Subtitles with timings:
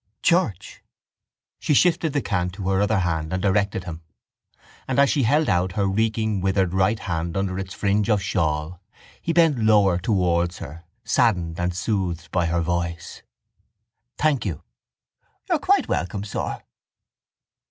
[0.23, 0.81] —Church?
[1.59, 4.01] She shifted the can to her other hand and directed him;
[4.87, 8.81] and, as she held out her reeking withered right hand under its fringe of shawl,
[9.21, 13.21] he bent lower towards her, saddened and soothed by her voice.
[14.17, 14.63] —Thank you.
[15.47, 16.63] —You are quite welcome, sir.